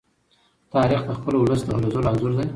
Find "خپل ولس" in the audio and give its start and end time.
1.17-1.61